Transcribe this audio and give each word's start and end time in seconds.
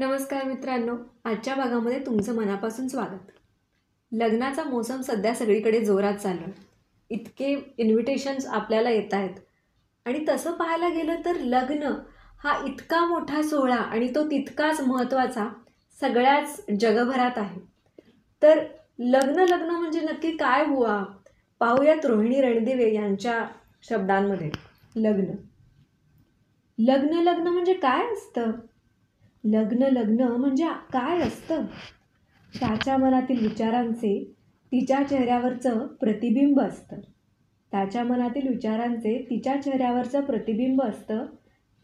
नमस्कार 0.00 0.44
मित्रांनो 0.44 0.96
आजच्या 1.24 1.54
भागामध्ये 1.54 2.06
तुमचं 2.06 2.34
मनापासून 2.34 2.88
स्वागत. 2.88 3.30
लग्नाचा 4.12 4.64
मोसम 4.64 5.00
सध्या 5.00 5.34
सगळीकडे 5.34 5.84
जोरात 5.84 6.14
चालू 6.14 6.42
आहे. 6.42 6.52
इतके 7.10 7.74
इन्व्हिटेशन्स 7.78 8.46
आपल्याला 8.46 8.90
येत 8.90 9.14
आहेत. 9.14 9.30
आणि 10.04 10.24
तसं 10.28 10.52
पाहायला 10.52 10.88
गेलं 10.88 11.14
तर 11.24 11.36
लग्न 11.36 11.82
हा 12.44 12.66
इतका 12.66 13.06
मोठा 13.06 13.42
सोहळा 13.42 13.76
आणि 13.76 14.14
तो 14.14 14.26
तितकाच 14.26 14.80
महत्त्वाचा 14.80 15.48
सगळ्याच 16.00 16.64
जगभरात 16.80 17.38
आहे. 17.38 17.60
तर 18.42 18.64
लग्न 18.98 19.40
लग्न 19.40 19.70
म्हणजे 19.70 20.00
नक्की 20.00 20.36
काय 20.36 20.64
हुआ 20.66 21.04
पाहूयात 21.58 22.06
रोहिणी 22.06 22.40
रणदिवे 22.40 22.94
यांच्या 22.94 23.46
शब्दांमध्ये. 23.82 24.50
लग्न. 24.96 25.32
लग्न 26.78 27.22
लग्न 27.22 27.46
म्हणजे 27.46 27.74
काय 27.74 28.12
असतं? 28.12 28.50
लग्न 29.44 29.82
लग्न 29.82 30.20
म्हणजे 30.20 30.68
काय 30.92 31.20
असतं? 31.20 31.66
त्याच्या 32.60 32.96
मनातील 32.96 33.42
विचारांचे 33.42 34.32
तिच्या 34.72 35.02
चेहऱ्यावरचं 35.02 35.86
प्रतिबिंब 35.86 36.60
असतं. 36.60 36.96
त्याच्या 37.72 38.04
मनातील 38.04 38.48
विचारांचे 38.48 39.26
तिच्या 39.30 39.62
चेहऱ्यावरचं 39.62 40.20
प्रतिबिंब 40.20 40.82
असतं. 40.82 41.26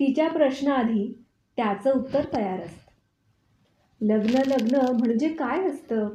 तिच्या 0.00 0.28
प्रश्नाआधी 0.28 1.24
त्याचं 1.56 1.90
उत्तर 1.90 2.24
तयार 2.34 2.60
असतं. 2.60 2.90
लग्न 4.00 4.38
लग्न 4.46 4.76
म्हणजे 4.76 5.28
काय 5.28 5.68
असतं? 5.68 6.08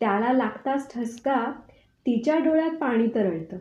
त्याला 0.00 0.32
लागताच 0.32 0.94
ठसका 0.94 1.52
तिच्या 2.06 2.38
डोळ्यात 2.38 2.70
पाणी 2.70 3.06
तरळतं. 3.14 3.56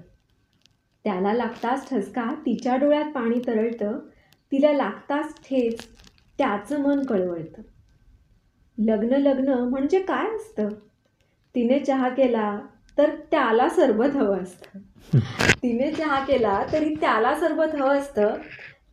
त्याला 1.04 1.34
लागताच 1.34 1.90
ठसका 1.90 2.26
तिच्या 2.46 2.76
डोळ्यात 2.76 3.12
पाणी 3.12 3.40
तरळतं. 3.48 4.00
तिला 4.52 4.74
लागताच 4.74 5.36
ठेच 5.38 5.88
त्याचं 6.38 6.80
मन 6.80 7.06
कळवळतं. 7.06 7.62
लग्न 8.78 9.10
लग्न 9.10 9.50
म्हणजे 9.50 10.00
काय 10.00 10.36
असतं? 10.36 10.70
तिने 11.56 11.80
चहा 11.80 12.10
केला 12.10 12.60
तर 12.98 13.16
त्याला 13.32 13.70
सरबत 13.70 14.16
हवं 14.16 14.44
असतं. 14.44 14.80
तिने 15.64 15.92
चहा 15.92 16.26
केला 16.26 16.66
तरी 16.72 16.96
त्याला 16.96 17.40
सरबत 17.40 17.76
हवं 17.76 18.00
असतं. 18.00 18.36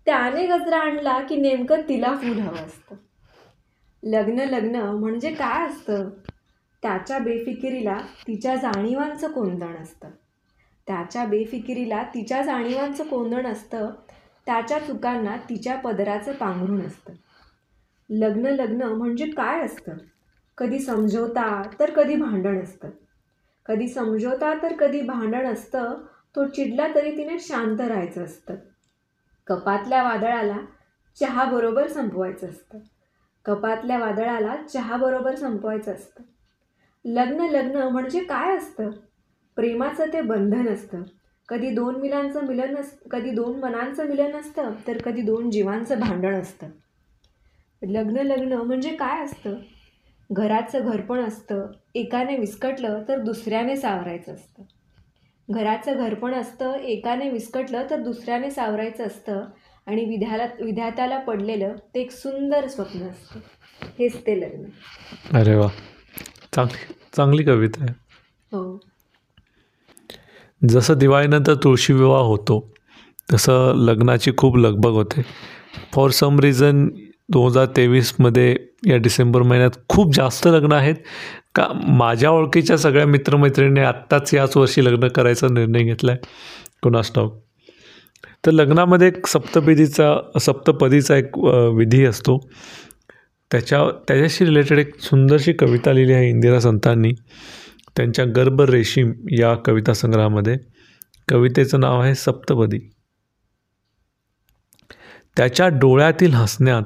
त्याने 0.07 0.47
गजरा 0.47 0.79
आणला 0.79 1.21
की 1.21 1.37
नेमकं 1.37 1.81
तिला 1.89 2.17
फूड 2.17 2.37
हवं 2.37 2.57
असतं. 2.57 2.95
लग्न 4.03 4.39
लग्न 4.39 4.77
म्हणजे 4.77 5.31
काय 5.31 5.67
असतं? 5.67 6.09
त्याच्या 6.83 7.19
बेफिकिरीला 7.19 7.99
तिच्या 8.27 8.57
जाणीवांचं 8.57 9.33
कोंदण 9.33 9.77
असतं. 9.77 10.09
त्याच्या 10.87 11.25
बेफिकिरीला 11.25 12.03
तिच्या 12.03 12.43
जाणीवांचं 12.43 13.05
कोंदण 13.05 13.47
असतं. 13.47 13.91
त्याच्या 14.47 14.79
चुकांना 14.79 15.37
तिच्या 15.37 15.77
पदराचं 15.77 16.33
पांघरून 16.33 16.87
असतं. 16.87 17.13
लग्न 18.11 18.47
लग्न 18.47 18.83
म्हणजे 18.83 19.27
काय 19.27 19.65
असतं? 19.65 19.93
कधी 20.59 20.79
समजवता 20.79 21.63
तर 21.81 21.91
कधी 21.91 22.15
भांडण 22.15 22.63
असतं. 22.63 22.89
कधी 23.67 23.89
समजवता 23.89 24.63
तर 24.63 24.73
कधी 24.73 25.01
भांडण 25.01 25.47
असतं 25.47 25.95
तो 26.37 26.49
चिडला 26.49 26.87
तरी 26.95 27.17
तिने 27.17 27.39
शांत 27.39 27.81
राहायचं 27.81 28.25
असतं. 28.25 28.55
कपातल्या 29.47 30.03
वादळाला 30.03 30.57
चहाबरोबर 31.21 31.87
संपवायचं 31.89 32.49
असतं. 32.49 32.79
कपातल्या 33.45 33.99
वादळाला 33.99 34.57
चहाबरोबर 34.57 35.35
संपवायचं 35.35 35.93
असतं. 35.93 36.23
लग्न 37.05 37.41
लग्न 37.41 37.77
म्हणजे 37.77 38.21
काय 38.21 38.57
असतं? 38.57 38.91
प्रेमाचं 39.57 40.05
ते 40.13 40.21
बंधन 40.21 40.69
असतं. 40.69 41.03
कधी 41.49 41.71
दोन 41.71 42.01
मिलांचं 42.01 42.47
मिलन 42.47 42.77
अस 42.77 42.99
कधी 43.11 43.31
दोन 43.31 43.59
मनांचं 43.61 44.07
मिलन 44.07 44.37
असतं 44.37 44.71
तर 44.87 45.03
कधी 45.03 45.23
दोन 45.23 45.51
जीवांचं 45.51 46.01
भांडण 46.01 46.35
असतं. 46.35 46.67
लग्न 47.83 48.17
लग्न 48.17 48.53
म्हणजे 48.53 48.91
काय 48.91 49.25
असतं? 49.25 49.55
घराचं 50.33 50.81
घरपण 50.85 51.19
असतं. 51.21 51.67
एकाने 51.95 52.37
विस्कटलं 52.37 53.03
तर 53.09 53.19
दुसऱ्याने 53.19 53.77
सावरायचं 53.77 54.35
असतं. 54.35 54.63
घराचं 55.51 55.97
घरपण 55.97 56.35
असतं. 56.35 56.73
एकाने 56.73 57.31
विस्कटलं 57.31 57.87
तर 57.91 58.01
दुसऱ्याने 58.01 58.51
सावरायचं 58.51 59.05
असतं. 59.05 59.45
आणि 59.87 60.05
विद्याला 60.05 60.45
विद्यार्थ्याला 60.45 61.19
पडलेलं 61.19 61.75
ते 61.95 62.01
एक 62.01 62.11
सुंदर 62.11 62.67
स्वप्न 62.67 63.03
असतं. 63.03 63.41
हेच 63.99 64.27
ते 64.27 64.41
लग्न. 64.41 64.65
अरे 65.37 65.57
वा. 65.57 65.69
चांगली 66.55 66.95
चांगली 67.17 67.43
कविता 67.45 67.83
आहे. 67.83 67.95
हो. 68.53 68.81
जसं 70.69 70.99
दिवाळीनंतर 70.99 71.55
तुळशी 71.55 71.93
विवाह 71.93 72.23
होतो 72.23 72.75
तसं 73.33 73.73
लग्नाची 73.75 74.33
खूप 74.37 74.57
लगबग 74.57 74.91
होते. 74.91 75.23
फॉर 75.93 76.11
सम 76.11 76.39
रिझन 76.39 76.89
दोन 77.31 77.47
हजार 77.47 77.67
तेवीसमध्ये 77.77 78.57
या 78.87 78.97
डिसेंबर 78.97 79.43
महिन्यात 79.43 79.71
खूप 79.89 80.15
जास्त 80.15 80.47
लग्न 80.47 80.73
आहेत. 80.73 80.95
का 81.55 81.67
माझ्या 81.89 82.31
ओळखीच्या 82.31 82.77
सगळ्या 82.79 83.07
मित्रमैत्रिणी 83.07 83.81
आत्ताच 83.81 84.35
याच 84.35 84.57
वर्षी 84.57 84.85
लग्न 84.85 85.09
करायचा 85.09 85.47
निर्णय 85.51 85.83
घेतला 85.83 86.13
आहे 86.13 86.27
कुणास 86.83 87.13
ठाऊक? 87.15 87.41
तर 88.47 88.51
लग्नामध्ये 88.51 89.09
एक 89.09 89.27
सप्तपदीचा 89.27 90.15
सप्तपदीचा 90.41 91.17
एक 91.17 91.39
विधी 91.75 92.05
असतो. 92.05 92.39
त्याच्या 93.51 93.83
त्याच्याशी 94.09 94.45
रिलेटेड 94.45 94.79
एक 94.79 94.99
सुंदरशी 95.01 95.53
कविता 95.53 95.93
लिहिली 95.93 96.13
आहे 96.13 96.29
इंदिरा 96.29 96.61
संतांनी. 96.61 97.13
त्यांच्या 97.97 98.25
गर्भ 98.37 98.61
रेशीम 98.61 99.13
या 99.31 99.55
कविता 99.57 99.93
संग्रहामध्ये. 99.95 100.57
कवितेचं 101.29 101.81
नाव 101.81 102.01
आहे 102.01 102.15
सप्तपदी. 102.15 102.79
त्याच्या 105.37 105.69
डोळ्यातील 105.69 106.35
हसण्यात 106.35 106.83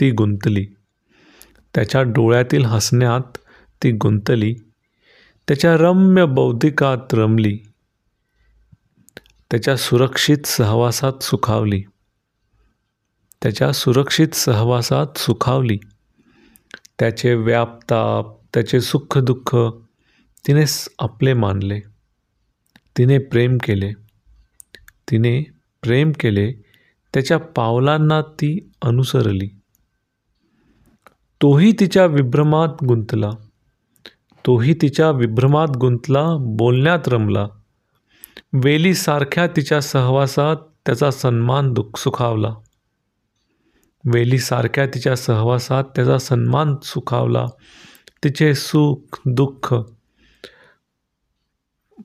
ती 0.00 0.10
गुंतली. 0.10 0.66
त्याच्या 1.74 2.02
डोळ्यातील 2.02 2.64
हसण्यात 2.64 3.38
ती 3.82 3.92
गुंतली. 3.92 4.54
त्याच्या 5.48 5.76
रम्य 5.76 6.24
बौद्धिकात 6.24 6.98
रमली. 7.12 7.58
त्याच्या 9.50 9.76
सुरक्षित 9.76 10.46
सहवासात 10.46 11.22
सुखावली. 11.22 11.82
त्याच्या 13.42 13.72
सुरक्षित 13.72 14.28
सहवासात 14.28 15.18
सुखावली. 15.18 15.78
त्याचे 16.98 17.34
व्यापताप 17.34 18.40
त्याचे 18.54 18.80
सुख 18.80 19.18
दुःख 19.18 19.56
तिने 20.46 20.64
आपले 20.98 21.32
मानले. 21.32 21.80
तिने 22.98 23.18
प्रेम 23.18 23.58
केले. 23.64 23.92
तिने 25.10 25.42
प्रेम 25.82 26.12
केले. 26.20 26.52
त्याच्या 27.14 27.38
पावलांना 27.38 28.22
ती 28.22 28.72
अनुसरली. 28.82 29.59
तोही 31.42 31.72
तिच्या 31.72 32.06
विभ्रमात 32.06 32.68
गुंतला. 32.84 33.30
तोही 34.46 34.74
तिच्या 34.74 35.10
विभ्रमात 35.10 35.68
गुंतला 35.76 36.36
बोलण्यात 36.40 36.98
रमला. 37.06 37.48
वेलीसारख्या 38.52 39.46
तिच्या 39.46 39.80
सहवासात 39.80 40.56
त्याचा 40.86 41.10
सन्मान 41.10 41.72
दुःख 41.72 41.98
सुखावला. 41.98 42.54
वेलीसारख्या 44.04 44.86
तिच्या 44.86 45.16
सहवासात 45.16 45.84
त्याचा 45.84 46.18
सन्मान 46.18 46.76
सुखावला. 46.82 47.46
तिचे 48.24 48.54
सुख 48.54 49.20
दुःख. 49.26 49.74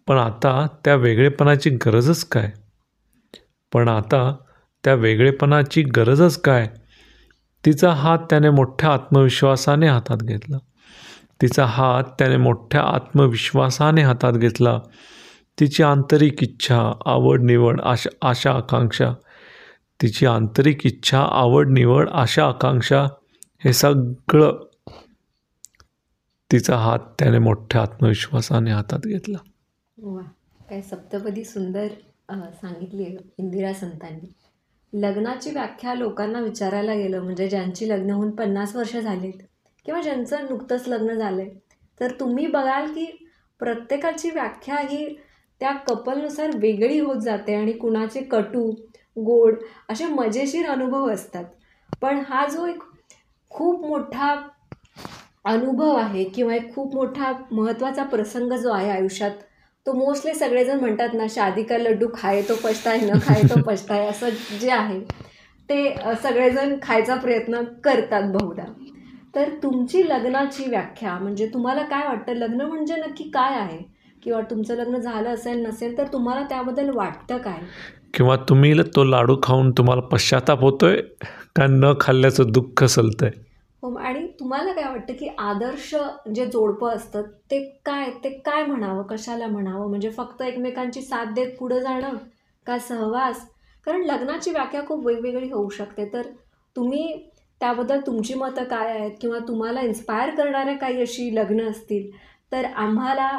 पण 0.07 0.17
आता 0.17 0.67
त्या 0.85 0.95
वेगळेपणाची 0.95 1.69
गरजच 1.69 2.25
काय? 2.25 2.51
पण 3.73 3.87
आता 3.87 4.35
त्या 4.83 4.93
वेगळेपणाची 4.93 5.81
गरजच 5.81 6.41
काय? 6.41 6.67
तिचा 7.65 7.89
हात 7.89 8.17
त्याने 8.29 8.49
मोठ्या 8.49 8.89
आत्मविश्वासाने 8.89 9.87
हातात 9.87 10.17
घेतला. 10.17 10.57
तिचा 11.41 11.65
हात 11.65 12.03
त्याने 12.19 12.37
मोठ्या 12.37 12.81
आत्मविश्वासाने 12.81 14.01
हातात 14.01 14.33
घेतला. 14.33 14.79
तिची 15.59 15.83
आंतरिक 15.83 16.43
इच्छा 16.43 16.93
आवड 17.05 17.41
निवड 17.41 17.81
आशा 17.81 18.09
आशा 18.29 18.51
आकांक्षा. 18.51 19.13
तिची 20.01 20.25
आंतरिक 20.25 20.85
इच्छा 20.85 21.21
आवड 21.31 21.69
निवड 21.69 22.09
आशा 22.09 22.47
आकांक्षा 22.47 23.05
हे 23.65 23.73
सगळं 23.73 24.65
तिचा 26.51 26.77
हात 26.77 26.99
त्याने 27.19 27.39
मोठ्या 27.39 27.81
आत्मविश्वासाने 27.81 28.71
हातात 28.71 28.99
घेतला. 29.05 29.37
वा 29.97 30.21
काय 30.69 30.81
सप्तपदी 30.81 31.43
सुंदर 31.43 31.87
सांगितली 32.31 33.17
इंदिरा 33.37 33.73
संतांनी. 33.73 34.31
लग्नाची 34.93 35.51
व्याख्या 35.51 35.93
लोकांना 35.93 36.39
विचारायला 36.39 36.93
गेलं 36.93 37.21
म्हणजे 37.21 37.47
ज्यांची 37.47 37.89
लग्न 37.89 38.11
होऊन 38.11 38.31
पन्नास 38.31 38.75
वर्ष 38.75 38.95
झालीत 38.97 39.41
किंवा 39.85 40.01
ज्यांचं 40.01 40.45
नुकतंच 40.49 40.87
लग्न 40.87 41.13
झालं 41.13 41.41
आहे 41.41 41.49
तर 41.99 42.11
तुम्ही 42.19 42.47
बघाल 42.47 42.93
की 42.93 43.05
प्रत्येकाची 43.59 44.29
व्याख्या 44.29 44.75
ही 44.75 45.15
त्या 45.61 45.71
कपलनुसार 45.71 46.51
वेगळी 46.55 46.99
होत 46.99 47.15
जाते 47.15 47.55
आणि 47.55 47.71
कुणाचे 47.71 48.21
कटू 48.21 48.69
गोड 49.17 49.55
असे 49.89 50.05
मजेशीर 50.05 50.69
अनुभव 50.69 51.09
असतात. 51.09 51.43
पण 52.01 52.21
हा 52.29 52.45
जो 52.45 52.65
एक 52.65 52.81
खूप 53.51 53.85
मोठा 53.85 54.35
अनुभव 55.45 55.95
आहे 55.95 56.23
किंवा 56.23 56.55
एक 56.55 56.73
खूप 56.75 56.95
मोठा 56.95 57.31
महत्त्वाचा 57.51 58.03
प्रसंग 58.03 58.53
जो 58.53 58.71
आहे 58.71 58.89
आयुष्यात 58.89 59.31
तो 59.85 59.93
मोस्टली 59.93 60.33
सगळेजण 60.33 60.79
म्हणतात 60.79 61.09
ना 61.13 61.25
शादी 61.29 61.63
का 61.63 61.77
लड्डू 61.77 62.07
खाय 62.13 62.41
तो 62.41 62.55
पचताय 62.63 62.99
न 62.99 63.17
खाय 63.23 63.43
तो 63.43 63.61
पचताय 63.61 64.05
असं 64.07 64.29
जे 64.61 64.69
आहे 64.71 64.99
ते 65.69 65.95
सगळेजण 66.23 66.75
खायचा 66.83 67.15
प्रयत्न 67.15 67.63
करतात 67.83 68.23
बहुधा. 68.31 68.63
तर 69.35 69.49
तुमची 69.63 70.09
लग्नाची 70.09 70.69
व्याख्या 70.69 71.17
म्हणजे 71.19 71.47
तुम्हाला 71.53 71.81
काय 71.83 72.07
वाटतं? 72.07 72.33
लग्न 72.33 72.61
म्हणजे 72.61 72.95
नक्की 72.95 73.23
काय 73.23 73.57
आहे? 73.59 73.77
किंवा 74.23 74.41
तुमचं 74.41 74.75
लग्न 74.75 74.97
झालं 74.97 75.29
असेल 75.29 75.65
नसेल 75.65 75.97
तर 75.97 76.03
तुम्हाला 76.13 76.43
त्याबद्दल 76.43 76.89
वाटतं 76.89 77.37
काय? 77.37 77.59
किंवा 78.13 78.35
तुम्ही 78.49 78.73
तो 78.95 79.03
लाडू 79.03 79.35
खाऊन 79.43 79.71
तुम्हाला 79.71 80.01
पश्चाताप 80.01 80.61
होतोय 80.61 80.95
का 81.55 81.65
न 81.69 81.93
खाल्ल्याचं 81.99 82.51
दुःख 82.51 82.83
सलतंय? 82.83 83.31
हो 83.85 83.95
आणि 83.97 84.27
तुम्हाला 84.39 84.71
काय 84.73 84.83
वाटतं 84.83 85.13
की 85.13 85.27
आदर्श 85.37 85.93
जे 86.35 86.45
जोडपं 86.45 86.89
असतं 86.89 87.21
ते 87.51 87.59
काय 87.85 88.09
ते 88.23 88.29
काय 88.45 88.63
म्हणावं 88.63 89.03
कशाला 89.03 89.47
म्हणावं? 89.47 89.89
म्हणजे 89.89 90.09
फक्त 90.09 90.41
एकमेकांची 90.41 91.01
साथ 91.01 91.33
देत 91.33 91.51
पुढं 91.59 91.79
जाणं 91.79 92.15
का 92.67 92.77
सहवास? 92.79 93.45
कारण 93.87 94.03
लग्नाची 94.03 94.51
व्याख्या 94.51 94.81
खूप 94.87 95.05
वेगवेगळी 95.05 95.49
होऊ 95.51 95.69
शकते. 95.69 96.05
तर 96.13 96.21
तुम्ही 96.75 97.29
त्याबद्दल 97.61 97.99
तुमची 98.07 98.33
मतं 98.33 98.63
काय 98.63 98.89
आहेत? 98.89 99.11
किंवा 99.21 99.39
तुम्हाला 99.47 99.81
इन्स्पायर 99.81 100.35
करणाऱ्या 100.35 100.75
काही 100.77 101.01
अशी 101.01 101.35
लग्न 101.35 101.69
असतील 101.69 102.09
तर 102.51 102.65
आम्हाला 102.65 103.29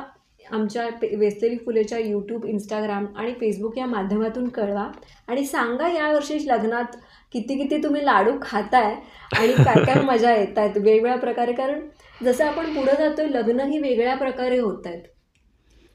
आमच्या 0.52 0.88
पे 0.88 1.16
वेसलेली 1.16 1.56
फुलेच्या 1.56 1.98
यूट्यूब 1.98 2.44
इंस्टाग्राम 2.44 3.06
आणि 3.16 3.32
फेसबुक 3.32 3.78
या 3.78 3.86
माध्यमातून 3.86 4.48
कळवा. 4.48 4.88
आणि 5.28 5.44
सांगा 5.44 5.88
यावर्षी 5.88 6.46
लग्नात 6.48 6.96
किती 7.32 7.58
किती 7.58 7.82
तुम्ही 7.82 8.04
लाडू 8.04 8.30
खाताय 8.42 8.94
आणि 9.38 9.52
काय 9.64 9.84
काय 9.84 9.94
मजा 10.04 10.34
येत 10.34 10.58
आहेत 10.58 10.76
वेगवेगळ्या 10.76 11.16
प्रकारे. 11.16 11.52
कारण 11.52 11.80
जसं 12.24 12.44
आपण 12.46 12.74
पुढं 12.74 12.94
जातोय 12.98 13.26
लग्नही 13.28 13.78
वेगळ्या 13.78 14.16
प्रकारे 14.16 14.58
होत 14.58 14.86
आहेत 14.86 15.02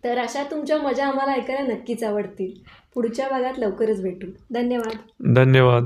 तर 0.03 0.17
अशा 0.17 0.43
तुमच्या 0.43 0.77
मजा 0.77 1.07
आम्हाला 1.07 1.31
ऐकायला 1.31 1.73
नक्कीच 1.73 2.03
आवडतील. 2.03 2.51
पुढच्या 2.93 3.29
भागात 3.29 3.59
लवकरच 3.59 4.01
भेटू. 4.01 4.27
धन्यवाद. 4.53 4.95
धन्यवाद. 5.35 5.85